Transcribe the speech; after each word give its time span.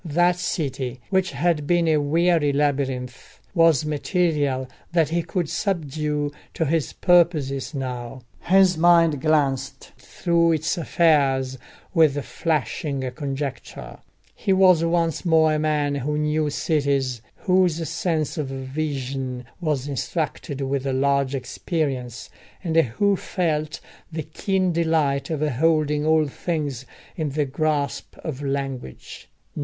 That 0.03 0.37
city, 0.37 0.99
which 1.11 1.29
had 1.29 1.67
been 1.67 1.87
a 1.87 1.97
weary 1.97 2.51
labyrinth, 2.51 3.39
was 3.53 3.85
material 3.85 4.67
that 4.93 5.09
he 5.09 5.21
could 5.21 5.47
subdue 5.47 6.31
to 6.55 6.65
his 6.65 6.91
purposes 6.91 7.75
now: 7.75 8.23
his 8.39 8.79
mind 8.79 9.21
glanced 9.21 9.91
through 9.99 10.53
its 10.53 10.75
affairs 10.75 11.59
with 11.93 12.25
flashing 12.25 13.11
conjecture; 13.11 13.99
he 14.33 14.51
was 14.51 14.83
once 14.83 15.23
more 15.23 15.53
a 15.53 15.59
man 15.59 15.93
who 15.93 16.17
knew 16.17 16.49
cities, 16.49 17.21
whose 17.35 17.87
sense 17.87 18.39
of 18.39 18.47
vision 18.47 19.45
was 19.59 19.87
instructed 19.87 20.61
with 20.61 20.87
large 20.87 21.35
experience, 21.35 22.31
and 22.63 22.75
who 22.75 23.15
felt 23.15 23.79
the 24.11 24.23
keen 24.23 24.71
delight 24.71 25.29
of 25.29 25.41
holding 25.47 26.07
all 26.07 26.25
things 26.27 26.87
in 27.15 27.29
the 27.29 27.45
grasp 27.45 28.17
of 28.23 28.41
language. 28.41 29.29